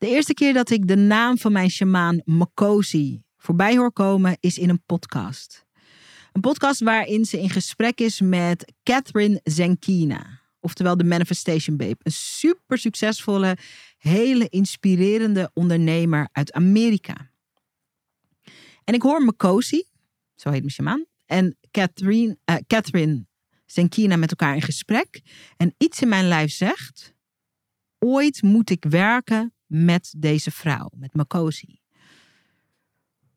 [0.00, 4.58] De eerste keer dat ik de naam van mijn shamaan Makosi voorbij hoor komen is
[4.58, 5.66] in een podcast.
[6.32, 11.96] Een podcast waarin ze in gesprek is met Catherine Zenkina, oftewel de Manifestation Babe.
[12.02, 13.56] Een super succesvolle,
[13.98, 17.30] hele inspirerende ondernemer uit Amerika.
[18.84, 19.84] En ik hoor Makosi,
[20.34, 23.26] zo heet mijn shamaan, en Catherine, uh, Catherine
[23.66, 25.20] Zenkina met elkaar in gesprek.
[25.56, 27.14] En iets in mijn lijf zegt,
[27.98, 31.80] ooit moet ik werken met deze vrouw, met Makosi.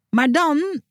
[0.09, 0.81] Maar dan,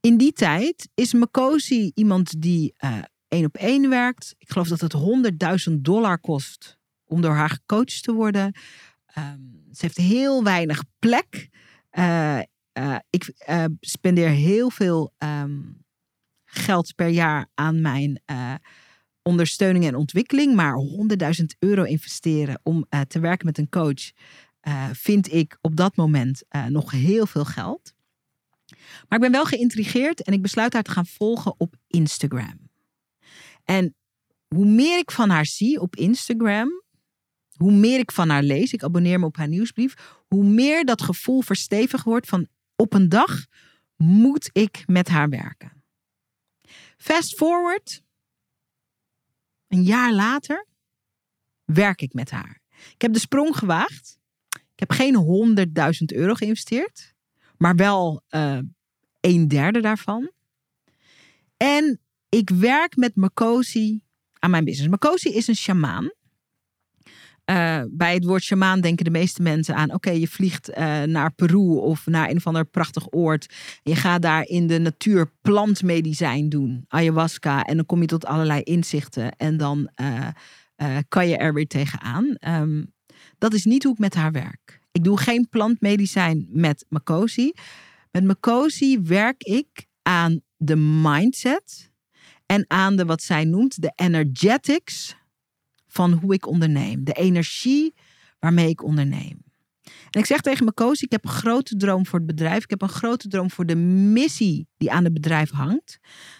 [0.00, 2.98] in die tijd, is Makosi iemand die uh,
[3.28, 4.34] één op één werkt.
[4.38, 4.94] Ik geloof dat het
[5.70, 8.54] 100.000 dollar kost om door haar gecoacht te worden.
[9.18, 11.48] Um, ze heeft heel weinig plek.
[11.92, 12.40] Uh,
[12.78, 13.32] uh, ik
[13.80, 15.84] spendeer heel veel um,
[16.44, 18.22] geld per jaar aan mijn
[19.26, 20.54] ondersteuning en ontwikkeling.
[20.54, 20.74] Maar
[21.38, 24.10] 100.000 euro investeren om te werken met een coach
[24.68, 27.94] uh, vind ik op dat moment uh, nog heel veel geld.
[29.08, 32.70] Maar ik ben wel geïntrigeerd en ik besluit haar te gaan volgen op Instagram.
[33.64, 33.94] En
[34.54, 36.82] hoe meer ik van haar zie op Instagram,
[37.56, 39.94] hoe meer ik van haar lees, ik abonneer me op haar nieuwsbrief,
[40.26, 43.46] hoe meer dat gevoel verstevigd wordt van op een dag
[43.96, 45.84] moet ik met haar werken.
[46.96, 48.02] Fast forward,
[49.76, 50.66] een jaar later,
[51.64, 52.60] werk ik met haar.
[52.94, 54.18] Ik heb de sprong gewaagd.
[54.48, 55.56] Ik heb geen
[56.10, 57.14] 100.000 euro geïnvesteerd,
[57.56, 58.58] maar wel uh,
[59.20, 60.30] een derde daarvan.
[61.56, 64.00] En ik werk met Makosi
[64.38, 64.90] aan mijn business.
[64.90, 66.12] Makosi is een shamaan.
[67.50, 71.32] Uh, bij het woord shamaan denken de meeste mensen aan: oké, je vliegt uh, naar
[71.32, 73.54] Peru of naar een of ander prachtig oord.
[73.82, 77.64] Je gaat daar in de natuur plantmedicijn doen, ayahuasca.
[77.64, 79.36] En dan kom je tot allerlei inzichten.
[79.36, 80.28] En dan uh,
[81.08, 82.36] kan je er weer tegenaan.
[82.48, 82.94] Um,
[83.38, 84.80] dat is niet hoe ik met haar werk.
[84.92, 87.52] Ik doe geen plantmedicijn met Makosi.
[88.10, 91.90] Met Makosi werk ik aan de mindset
[92.46, 95.16] en aan de wat zij noemt de energetics
[95.96, 97.04] van hoe ik onderneem.
[97.04, 97.94] De energie
[98.38, 99.44] waarmee ik onderneem.
[100.10, 102.62] En ik zeg tegen Makosi, ik heb een grote droom voor het bedrijf.
[102.62, 105.98] Ik heb een grote droom voor de missie die aan het bedrijf hangt.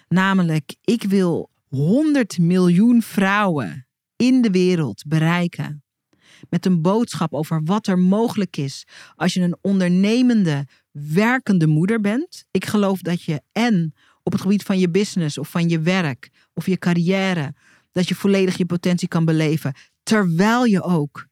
[0.09, 5.85] Namelijk, ik wil 100 miljoen vrouwen in de wereld bereiken
[6.49, 12.45] met een boodschap over wat er mogelijk is als je een ondernemende, werkende moeder bent.
[12.51, 16.31] Ik geloof dat je en op het gebied van je business of van je werk
[16.55, 17.55] of je carrière,
[17.97, 21.27] dat je volledig je potentie kan beleven, terwijl je ook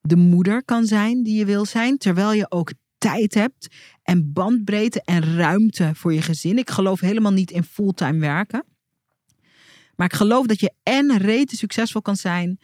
[0.00, 3.68] de moeder kan zijn die je wil zijn, terwijl je ook tijd hebt
[4.02, 6.58] en bandbreedte en ruimte voor je gezin.
[6.58, 8.64] Ik geloof helemaal niet in fulltime werken.
[9.96, 12.58] Maar ik geloof dat je en rete succesvol kan zijn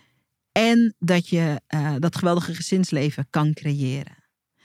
[0.52, 4.24] en dat je uh, dat geweldige gezinsleven kan creëren.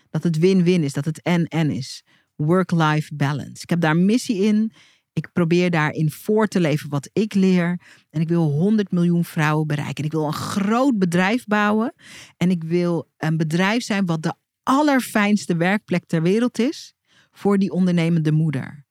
[0.09, 2.03] Dat het win-win is, dat het en-en is.
[2.35, 3.61] Work-life balance.
[3.61, 4.71] Ik heb daar missie in.
[5.15, 7.79] Ik probeer daarin voor te leven wat ik leer.
[8.09, 9.95] En ik wil 100 miljoen vrouwen bereiken.
[9.95, 11.93] En ik wil een groot bedrijf bouwen.
[12.37, 14.33] En ik wil een bedrijf zijn wat de
[14.63, 16.93] allerfijnste werkplek ter wereld is
[17.31, 18.85] voor die ondernemende moeder.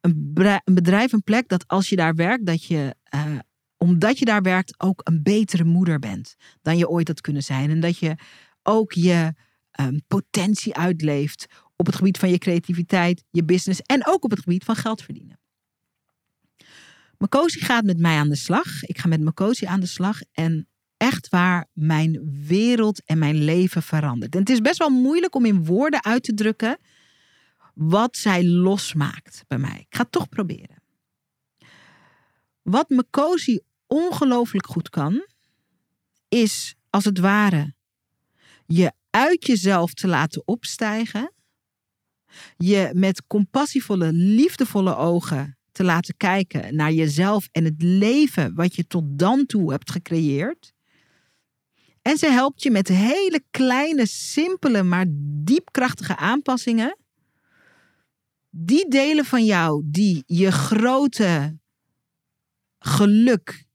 [0.00, 0.34] Een,
[0.64, 3.38] bedrijf, een plek dat als je daar werkt, dat je uh,
[3.76, 7.70] omdat je daar werkt ook een betere moeder bent dan je ooit had kunnen zijn.
[7.70, 8.16] En dat je
[8.62, 9.34] ook je
[9.80, 11.46] um, potentie uitleeft
[11.80, 15.02] op het gebied van je creativiteit, je business en ook op het gebied van geld
[15.02, 15.40] verdienen.
[17.18, 18.82] Makosi gaat met mij aan de slag.
[18.82, 23.82] Ik ga met Makosi aan de slag en echt waar mijn wereld en mijn leven
[23.82, 24.34] verandert.
[24.34, 26.78] En het is best wel moeilijk om in woorden uit te drukken
[27.74, 29.78] wat zij losmaakt bij mij.
[29.88, 30.82] Ik ga het toch proberen.
[32.62, 35.26] Wat Makosi ongelooflijk goed kan,
[36.28, 37.74] is als het ware
[38.66, 41.32] je uit jezelf te laten opstijgen,
[42.56, 48.86] je met compassievolle, liefdevolle ogen te laten kijken naar jezelf en het leven wat je
[48.86, 50.72] tot dan toe hebt gecreëerd.
[52.02, 55.06] En ze helpt je met hele kleine, simpele, maar
[55.44, 56.96] diepkrachtige aanpassingen.
[58.50, 61.58] Die delen van jou die je grote
[62.78, 63.68] geluk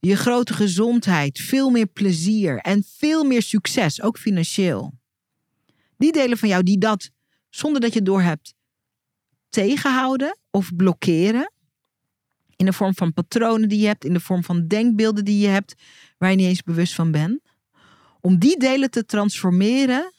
[0.00, 4.92] je grote gezondheid, veel meer plezier en veel meer succes, ook financieel.
[5.96, 7.10] Die delen van jou die dat,
[7.50, 8.54] zonder dat je door hebt,
[9.48, 11.52] tegenhouden of blokkeren.
[12.56, 15.48] In de vorm van patronen die je hebt, in de vorm van denkbeelden die je
[15.48, 15.74] hebt,
[16.18, 17.40] waar je niet eens bewust van bent.
[18.20, 20.12] Om die delen te transformeren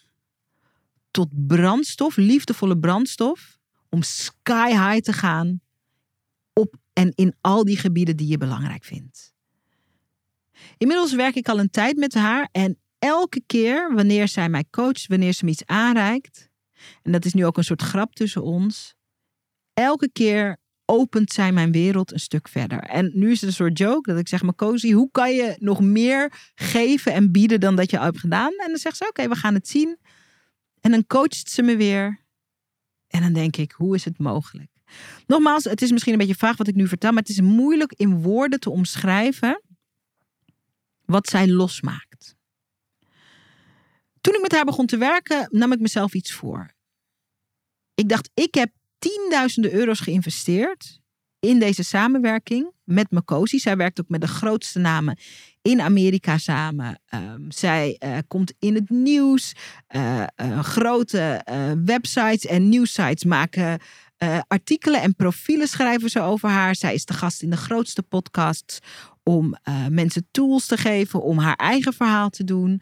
[1.11, 3.57] tot brandstof, liefdevolle brandstof,
[3.89, 5.61] om sky high te gaan
[6.53, 9.33] op en in al die gebieden die je belangrijk vindt.
[10.77, 15.07] Inmiddels werk ik al een tijd met haar en elke keer wanneer zij mij coacht,
[15.07, 16.50] wanneer ze me iets aanreikt,
[17.01, 18.95] en dat is nu ook een soort grap tussen ons,
[19.73, 22.79] elke keer opent zij mijn wereld een stuk verder.
[22.79, 25.81] En nu is het een soort joke dat ik zeg, Makosi, hoe kan je nog
[25.81, 28.51] meer geven en bieden dan dat je al hebt gedaan?
[28.51, 29.97] En dan zegt ze, oké, we gaan het zien.
[30.81, 32.19] En dan coacht ze me weer.
[33.07, 34.69] En dan denk ik, hoe is het mogelijk?
[35.27, 37.93] Nogmaals, het is misschien een beetje vaag wat ik nu vertel, maar het is moeilijk
[37.93, 39.61] in woorden te omschrijven
[41.05, 42.10] wat zij losmaakt.
[44.21, 46.71] Toen ik met haar begon te werken, nam ik mezelf iets voor.
[47.94, 51.00] Ik dacht, ik heb tienduizenden euro's geïnvesteerd
[51.39, 53.59] in deze samenwerking met Makosi.
[53.59, 55.18] Zij werkt ook met de grootste namen
[55.62, 57.01] in Amerika samen.
[57.06, 59.53] Ehm, zij uh, komt in het nieuws.
[59.95, 61.41] Uh, uh, grote
[61.85, 63.79] websites en nieuwsites maken
[64.47, 66.75] artikelen en profielen schrijven ze over haar.
[66.75, 68.79] Zij is de gast in de grootste podcasts
[69.24, 69.56] om
[69.89, 72.81] mensen tools te geven om haar eigen verhaal te doen.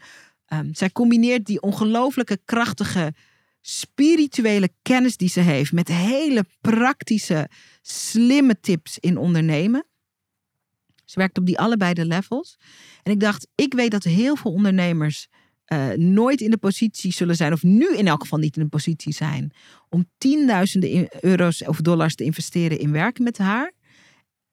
[0.52, 3.14] Um, zij combineert die ongelooflijke krachtige
[3.60, 7.48] spirituele kennis die ze heeft met hele praktische,
[7.82, 9.86] slimme tips in ondernemen.
[11.04, 12.58] Ze werkt op die allebei de levels.
[13.02, 15.28] En ik dacht, ik weet dat heel veel ondernemers
[15.72, 18.68] uh, nooit in de positie zullen zijn, of nu in elk geval niet in de
[18.68, 19.52] positie zijn,
[19.88, 23.72] om tienduizenden euro's of dollars te investeren in werken met haar.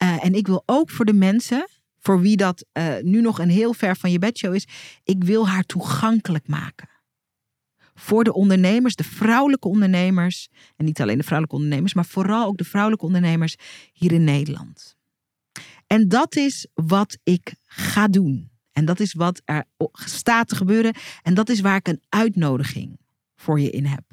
[0.03, 1.67] Uh, en ik wil ook voor de mensen,
[1.99, 4.67] voor wie dat uh, nu nog een heel ver van je bedshow is,
[5.03, 6.89] ik wil haar toegankelijk maken
[7.99, 10.49] voor de ondernemers, de vrouwelijke ondernemers.
[10.75, 13.55] En niet alleen de vrouwelijke ondernemers, maar vooral ook de vrouwelijke ondernemers
[13.93, 14.97] hier in Nederland.
[15.87, 18.49] En dat is wat ik ga doen.
[18.71, 20.95] En dat is wat er staat te gebeuren.
[21.21, 22.99] En dat is waar ik een uitnodiging
[23.35, 24.03] voor je in heb.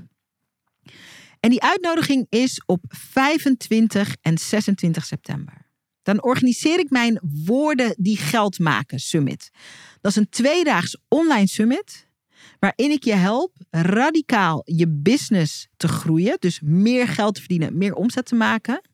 [1.41, 5.64] En die uitnodiging is op 25 en 26 september.
[6.05, 9.51] Dan organiseer ik mijn Woorden die Geld maken Summit.
[10.01, 12.09] Dat is een tweedaags online summit
[12.59, 16.37] waarin ik je help radicaal je business te groeien.
[16.39, 18.89] Dus meer geld te verdienen, meer omzet te maken.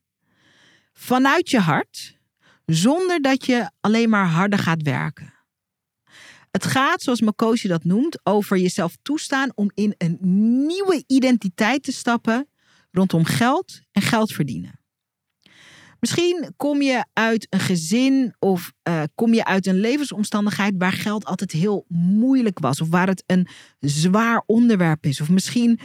[0.93, 2.19] Vanuit je hart,
[2.67, 5.35] zonder dat je alleen maar harder gaat werken.
[6.51, 10.19] Het gaat, zoals Makoshi dat noemt, over jezelf toestaan om in een
[10.67, 12.49] nieuwe identiteit te stappen
[12.91, 14.80] rondom geld en geld verdienen.
[16.01, 21.25] Misschien kom je uit een gezin of uh, kom je uit een levensomstandigheid waar geld
[21.25, 22.81] altijd heel moeilijk was.
[22.81, 23.49] Of waar het een
[23.81, 25.21] zwaar onderwerp is.
[25.21, 25.81] Of misschien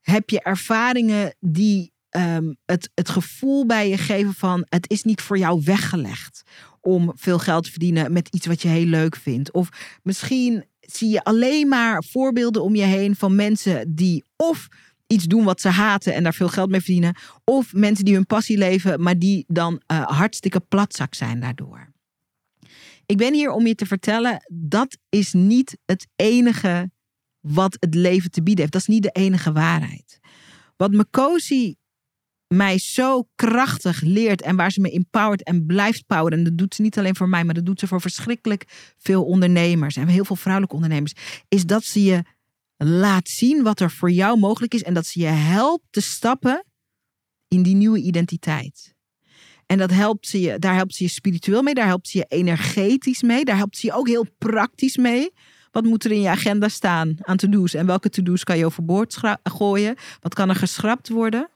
[0.00, 5.20] heb je ervaringen die um, het, het gevoel bij je geven van het is niet
[5.20, 6.42] voor jou weggelegd
[6.80, 9.52] om veel geld te verdienen met iets wat je heel leuk vindt.
[9.52, 9.68] Of
[10.02, 14.68] misschien zie je alleen maar voorbeelden om je heen van mensen die of
[15.06, 17.16] iets doen wat ze haten en daar veel geld mee verdienen.
[17.44, 21.92] Of mensen die hun passie leven, maar die dan uh, hartstikke platzak zijn daardoor.
[23.06, 26.90] Ik ben hier om je te vertellen, dat is niet het enige
[27.40, 28.72] wat het leven te bieden heeft.
[28.72, 30.18] Dat is niet de enige waarheid.
[30.76, 31.76] Wat Makosi
[32.54, 36.38] mij zo krachtig leert en waar ze me empowert en blijft poweren.
[36.38, 39.24] En dat doet ze niet alleen voor mij, maar dat doet ze voor verschrikkelijk veel
[39.24, 41.12] ondernemers en heel veel vrouwelijke ondernemers.
[41.48, 42.22] Is dat ze je
[42.76, 46.64] laat zien wat er voor jou mogelijk is en dat ze je helpt te stappen
[47.48, 48.94] in die nieuwe identiteit.
[49.66, 52.24] En dat helpt ze je, daar helpt ze je spiritueel mee, daar helpt ze je
[52.28, 55.30] energetisch mee, daar helpt ze je ook heel praktisch mee.
[55.70, 59.18] Wat moet er in je agenda staan aan to-do's en welke to-do's kan je overboord
[59.42, 59.96] gooien?
[60.20, 61.50] Wat kan er geschrapt worden?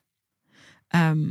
[0.88, 1.28] Ehm,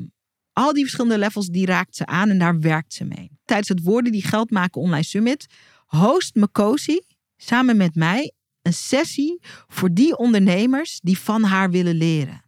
[0.53, 3.31] al die verschillende levels, die raakt ze aan en daar werkt ze mee.
[3.45, 5.47] Tijdens het Woorden die Geld maken online summit
[5.85, 7.01] host Makosi
[7.37, 8.33] samen met mij
[8.69, 12.43] een sessie voor die ondernemers die van haar willen leren.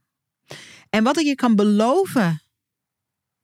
[0.90, 2.42] En wat ik je kan beloven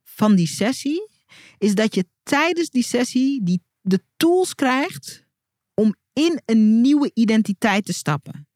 [0.04, 1.10] van die sessie,
[1.58, 5.26] is dat je tijdens die sessie die, de tools krijgt
[5.74, 8.48] om in een nieuwe identiteit te stappen.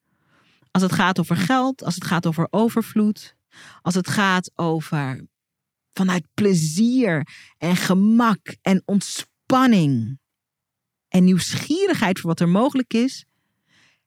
[0.71, 3.35] Als het gaat over geld, als het gaat over overvloed,
[3.81, 5.27] als het gaat over
[5.93, 10.19] vanuit plezier en gemak en ontspanning
[11.07, 13.25] en nieuwsgierigheid voor wat er mogelijk is,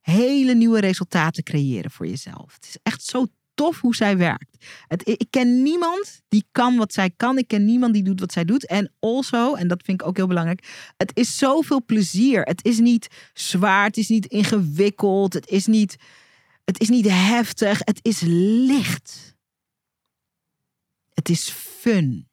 [0.04, 2.54] hele nieuwe resultaten creëren voor jezelf.
[2.54, 4.64] Het is echt zo tof hoe zij werkt.
[4.88, 7.38] Het, ik ken niemand die kan wat zij kan.
[7.38, 8.66] Ik ken niemand die doet wat zij doet.
[8.66, 12.42] En also, en dat vind ik ook heel belangrijk, het is zoveel plezier.
[12.42, 15.96] Het is niet zwaar, het is niet ingewikkeld, het is niet,
[16.64, 18.20] het is niet heftig, het is
[18.66, 19.34] licht.
[21.12, 22.28] Het is fun.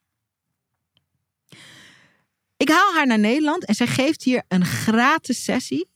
[2.58, 5.91] Ik haal haar naar Nederland en zij geeft hier een gratis sessie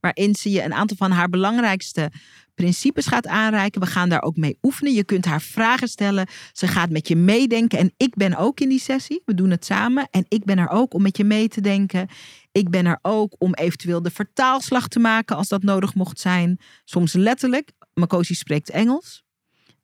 [0.00, 2.10] waarin ze je een aantal van haar belangrijkste
[2.54, 3.80] principes gaat aanreiken.
[3.80, 4.92] We gaan daar ook mee oefenen.
[4.92, 6.26] Je kunt haar vragen stellen.
[6.52, 7.78] Ze gaat met je meedenken.
[7.78, 9.22] En ik ben ook in die sessie.
[9.24, 10.08] We doen het samen.
[10.10, 12.08] En ik ben er ook om met je mee te denken.
[12.52, 16.58] Ik ben er ook om eventueel de vertaalslag te maken als dat nodig mocht zijn.
[16.84, 17.70] Soms letterlijk.
[17.94, 19.22] Makosi spreekt Engels.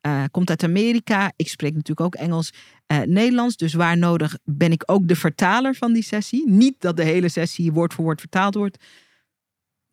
[0.06, 1.32] Uh, komt uit Amerika.
[1.36, 2.52] Ik spreek natuurlijk ook Engels,
[2.92, 3.56] uh, Nederlands.
[3.56, 6.50] Dus waar nodig ben ik ook de vertaler van die sessie.
[6.50, 8.84] Niet dat de hele sessie woord voor woord vertaald wordt.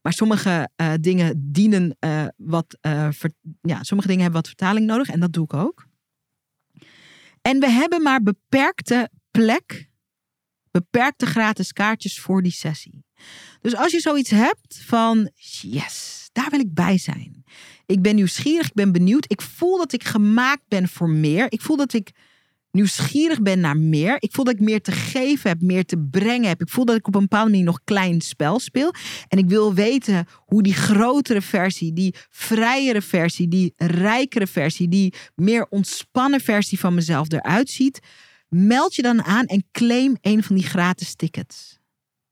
[0.01, 1.97] Maar sommige uh, dingen dienen
[2.37, 2.77] wat.
[3.11, 3.31] Ver,
[3.61, 5.09] ja, sommige dingen hebben wat vertaling nodig.
[5.09, 5.87] En dat doe ik ook.
[7.41, 9.89] En we hebben maar beperkte plek.
[10.71, 13.05] Beperkte gratis kaartjes voor die sessie.
[13.61, 15.31] Dus als je zoiets hebt van
[15.61, 17.43] yes, daar wil ik bij zijn.
[17.85, 19.25] Ik ben nieuwsgierig, ik ben benieuwd.
[19.31, 21.51] Ik voel dat ik gemaakt ben voor meer.
[21.51, 22.11] Ik voel dat ik
[22.71, 24.15] nieuwsgierig ben naar meer.
[24.19, 26.61] Ik voel dat ik meer te geven heb, meer te brengen heb.
[26.61, 28.93] Ik voel dat ik op een bepaalde manier nog klein spel speel.
[29.27, 35.13] En ik wil weten hoe die grotere versie, die vrijere versie, die rijkere versie, die
[35.35, 37.99] meer ontspannen versie van mezelf eruit ziet.
[38.49, 41.79] Meld je dan aan en claim een van die gratis tickets.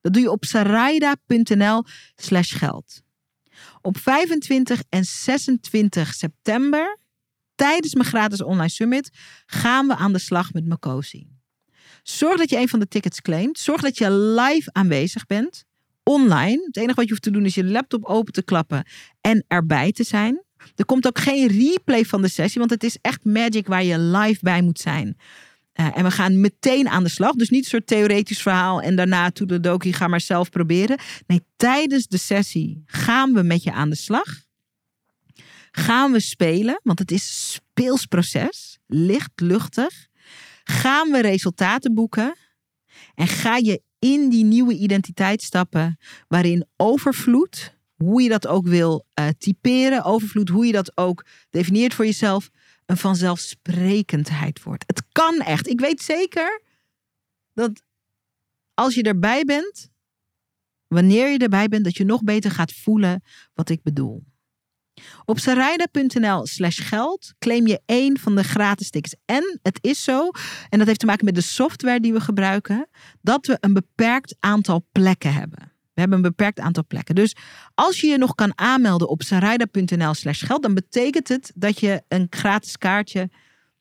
[0.01, 1.83] Dat doe je op saraida.nl
[2.15, 3.01] slash geld.
[3.81, 6.97] Op 25 en 26 september,
[7.59, 9.09] tijdens mijn gratis online summit,
[9.45, 11.27] gaan we aan de slag met Makosi.
[12.03, 13.59] Zorg dat je een van de tickets claimt.
[13.59, 15.65] Zorg dat je live aanwezig bent,
[16.03, 16.63] online.
[16.65, 18.87] Het enige wat je hoeft te doen is je laptop open te klappen
[19.21, 20.43] en erbij te zijn.
[20.75, 23.99] Er komt ook geen replay van de sessie, want het is echt magic waar je
[23.99, 25.17] live bij moet zijn.
[25.79, 27.33] Uh, en we gaan meteen aan de slag.
[27.33, 30.97] Dus niet een soort theoretisch verhaal en daarna to de doki, ga maar zelf proberen.
[31.27, 34.47] Nee, tijdens de sessie gaan we met je aan de slag.
[35.71, 38.79] Gaan we spelen, want het is een speelsproces.
[38.87, 40.07] Licht, luchtig.
[40.63, 42.35] Gaan we resultaten boeken.
[43.15, 45.97] En ga je in die nieuwe identiteit stappen
[46.27, 51.93] waarin overvloed, hoe je dat ook wil uh, typeren, overvloed, hoe je dat ook definieert
[51.93, 52.49] voor jezelf,
[52.85, 54.83] een vanzelfsprekendheid wordt.
[54.87, 55.67] Het kan echt.
[55.67, 56.61] Ik weet zeker
[57.53, 57.81] dat
[58.73, 59.89] als je erbij bent,
[60.87, 63.23] wanneer je erbij bent, dat je nog beter gaat voelen
[63.53, 64.23] wat ik bedoel.
[65.25, 69.15] Op sarayda.nl slash geld claim je één van de gratis tickets.
[69.25, 70.29] En het is zo,
[70.69, 72.87] en dat heeft te maken met de software die we gebruiken,
[73.21, 75.71] dat we een beperkt aantal plekken hebben.
[75.93, 77.15] We hebben een beperkt aantal plekken.
[77.15, 77.35] Dus
[77.75, 82.01] als je je nog kan aanmelden op sarayda.nl slash geld, dan betekent het dat je
[82.07, 83.29] een gratis kaartje,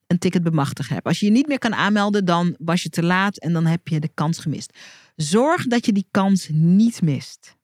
[0.07, 1.07] een ticket bemachtigd hebt.
[1.07, 3.89] Als je je niet meer kan aanmelden, dan was je te laat en dan heb
[3.89, 4.79] je de kans gemist.
[5.17, 7.57] Zorg dat je die kans niet mist.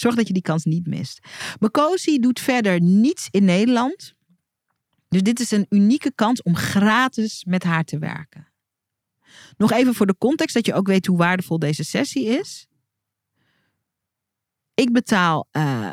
[0.00, 1.18] Zorg dat je die kans niet mist.
[1.58, 4.14] Makosi doet verder niets in Nederland.
[5.08, 8.48] Dus dit is een unieke kans om gratis met haar te werken.
[9.56, 12.66] Nog even voor de context, dat je ook weet hoe waardevol deze sessie is.
[14.74, 15.92] Ik betaal uh,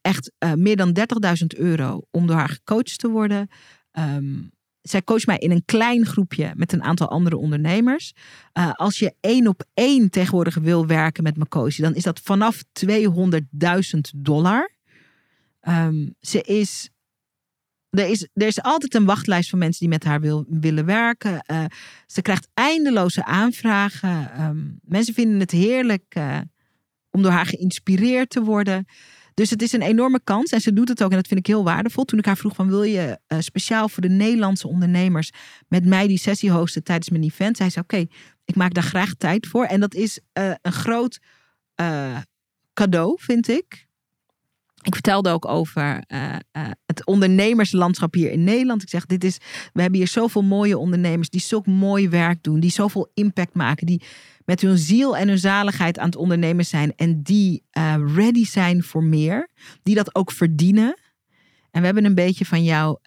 [0.00, 3.48] echt uh, meer dan 30.000 euro om door haar gecoacht te worden.
[3.92, 4.50] Um,
[4.82, 8.12] zij coacht mij in een klein groepje met een aantal andere ondernemers.
[8.58, 12.62] Uh, als je één op één tegenwoordig wil werken met Makosi, dan is dat vanaf
[12.86, 14.70] 200.000 dollar.
[15.68, 16.90] Um, ze is
[17.90, 21.44] er is, er is altijd een wachtlijst van mensen die met haar wil, willen werken.
[21.50, 21.64] Uh,
[22.06, 24.42] ze krijgt eindeloze aanvragen.
[24.42, 26.38] Um, mensen vinden het heerlijk uh,
[27.10, 28.86] om door haar geïnspireerd te worden.
[29.34, 31.46] Dus het is een enorme kans en ze doet het ook en dat vind ik
[31.46, 32.04] heel waardevol.
[32.04, 35.30] Toen ik haar vroeg van wil je uh, speciaal voor de Nederlandse ondernemers
[35.68, 37.56] met mij die sessie hosten tijdens mijn event.
[37.56, 38.08] Zei oké, okay,
[38.44, 39.64] ik maak daar graag tijd voor.
[39.64, 41.18] En dat is uh, een groot
[41.80, 42.18] uh,
[42.74, 43.86] cadeau vind ik.
[44.82, 46.04] Ik vertelde ook over
[46.86, 48.82] het ondernemerslandschap hier in Nederland.
[48.82, 49.38] Ik zeg, dit is,
[49.72, 53.86] we hebben hier zoveel mooie ondernemers die zulk mooi werk doen, die zoveel impact maken,
[53.86, 54.02] die
[54.44, 58.82] met hun ziel en hun zaligheid aan het ondernemen zijn en die uh, ready zijn
[58.82, 59.48] voor meer,
[59.82, 60.96] die dat ook verdienen.
[61.70, 63.00] En we hebben een beetje van jouw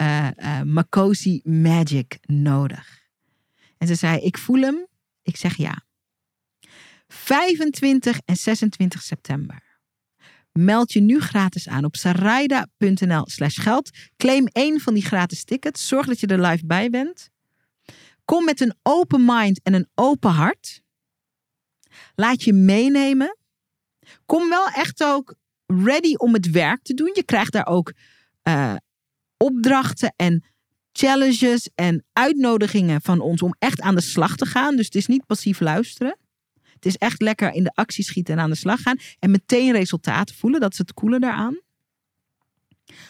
[0.64, 3.04] Makosi Magic nodig.
[3.78, 4.88] En ze zei, ik voel hem.
[5.22, 5.84] Ik zeg ja.
[7.08, 9.64] 25 en 26 september.
[10.52, 13.90] Meld je nu gratis aan op saraida.nl slash geld.
[14.18, 15.88] Claim één van die gratis tickets.
[15.88, 17.30] Zorg dat je er live bij bent.
[18.26, 20.84] Kom met een open mind en een open hart.
[22.16, 23.38] Laat je meenemen.
[24.26, 25.36] Kom wel echt ook
[25.66, 27.12] ready om het werk te doen.
[27.14, 27.94] Je krijgt daar ook
[28.44, 28.76] uh,
[29.38, 30.44] opdrachten en
[30.92, 34.76] challenges en uitnodigingen van ons om echt aan de slag te gaan.
[34.76, 36.18] Dus het is niet passief luisteren.
[36.74, 38.98] Het is echt lekker in de actie schieten en aan de slag gaan.
[39.20, 40.60] En meteen resultaten voelen.
[40.60, 41.60] Dat is het coole daaraan.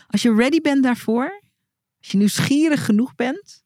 [0.08, 1.42] Als je ready bent daarvoor.
[2.00, 3.64] Als je nieuwsgierig genoeg bent.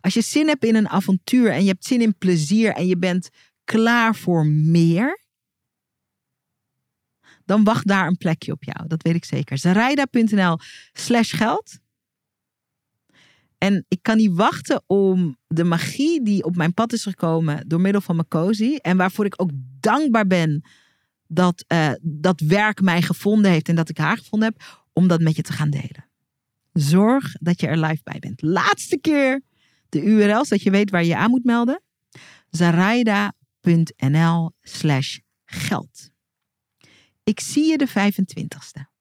[0.00, 2.98] Als je zin hebt in een avontuur en je hebt zin in plezier en je
[2.98, 3.28] bent
[3.64, 5.22] klaar voor meer.
[7.44, 8.86] dan wacht daar een plekje op jou.
[8.86, 9.58] Dat weet ik zeker.
[9.58, 10.58] Zaraida.nl
[10.92, 11.78] slash geld.
[13.58, 17.80] En ik kan niet wachten om de magie die op mijn pad is gekomen door
[17.80, 18.76] middel van Makosi.
[18.76, 20.64] En waarvoor ik ook dankbaar ben
[21.26, 25.20] dat uh, dat werk mij gevonden heeft en dat ik haar gevonden heb, om dat
[25.20, 26.08] met je te gaan delen.
[26.72, 28.42] Zorg dat je er live bij bent.
[28.42, 29.42] Laatste keer
[29.88, 31.82] de URL, zodat je weet waar je aan moet melden.
[32.50, 33.42] zaraida.nl
[34.62, 36.10] slash geld.
[37.24, 38.93] Ik zie je de 25ste.